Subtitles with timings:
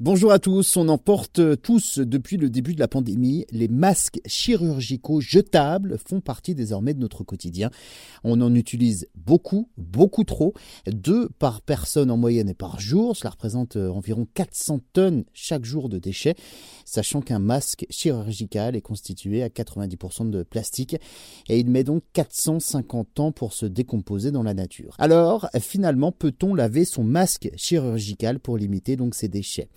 [0.00, 3.44] Bonjour à tous, on emporte tous depuis le début de la pandémie.
[3.50, 7.72] Les masques chirurgicaux jetables font partie désormais de notre quotidien.
[8.22, 10.54] On en utilise beaucoup, beaucoup trop,
[10.86, 13.16] deux par personne en moyenne et par jour.
[13.16, 16.36] Cela représente euh, environ 400 tonnes chaque jour de déchets,
[16.84, 20.94] sachant qu'un masque chirurgical est constitué à 90% de plastique
[21.48, 24.94] et il met donc 450 ans pour se décomposer dans la nature.
[24.98, 29.68] Alors, finalement, peut-on laver son masque chirurgical pour limiter donc ces déchets?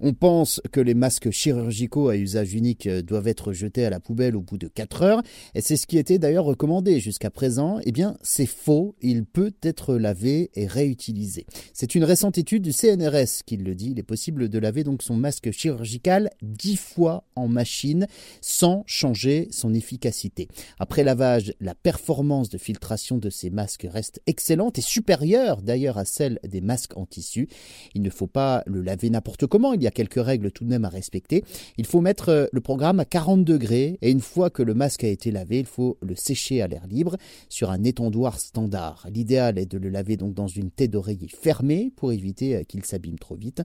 [0.00, 4.00] On pense que les masques chirurgicaux à usage unique euh, doivent être jetés à la
[4.00, 5.22] poubelle au bout de 4 heures,
[5.54, 7.78] et c'est ce qui était d'ailleurs recommandé jusqu'à présent.
[7.84, 11.46] Eh bien, c'est faux, il peut être lavé et réutilisé.
[11.72, 15.02] C'est une récente étude du CNRS qui le dit, il est possible de laver donc
[15.02, 18.06] son masque chirurgical 10 fois en machine
[18.40, 20.48] sans changer son efficacité.
[20.78, 26.04] Après lavage, la performance de filtration de ces masques reste excellente et supérieure d'ailleurs à
[26.04, 27.48] celle des masques en tissu.
[27.94, 30.68] Il ne faut pas le laver n'importe comment, il y a quelques règles tout de
[30.68, 31.44] même à respecter.
[31.76, 35.04] Il faut mettre euh, le programme à 40 degrés et une fois que le masque
[35.04, 37.16] a été lavé, il faut le sécher à l'air libre
[37.48, 39.06] sur un étendoir standard.
[39.12, 42.84] L'idéal est de le laver donc dans une tête d'oreiller fermée pour éviter euh, qu'il
[42.84, 43.62] s'abîme trop vite.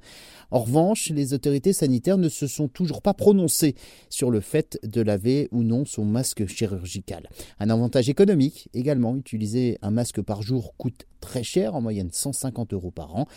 [0.51, 3.75] En revanche, les autorités sanitaires ne se sont toujours pas prononcées
[4.09, 7.29] sur le fait de laver ou non son masque chirurgical.
[7.59, 12.73] Un avantage économique également, utiliser un masque par jour coûte très cher, en moyenne 150
[12.73, 13.27] euros par an.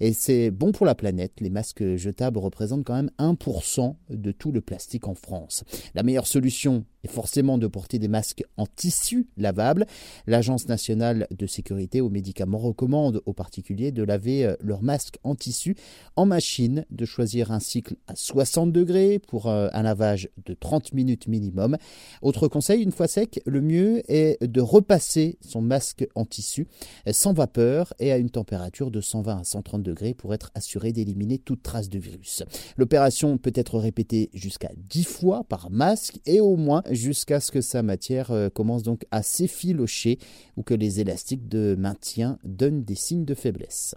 [0.00, 1.32] Et c'est bon pour la planète.
[1.40, 5.64] Les masques jetables représentent quand même 1% de tout le plastique en France.
[5.94, 9.86] La meilleure solution est forcément de porter des masques en tissu lavable.
[10.26, 15.34] L'Agence nationale de sécurité aux médicaments recommande aux particuliers de laver euh, leurs masques en
[15.34, 15.76] tissu
[16.16, 20.92] en machine, de choisir un cycle à 60 degrés pour euh, un lavage de 30
[20.92, 21.76] minutes minimum.
[22.22, 26.66] Autre conseil, une fois sec, le mieux est de repasser son masque en tissu
[27.10, 31.38] sans vapeur et à une température de 120 à 130 degrés pour être assuré d'éliminer
[31.38, 32.25] toute trace de virus.
[32.76, 37.60] L'opération peut être répétée jusqu'à 10 fois par masque et au moins jusqu'à ce que
[37.60, 40.18] sa matière euh, commence donc à s'effilocher
[40.56, 43.94] ou que les élastiques de maintien donnent des signes de faiblesse.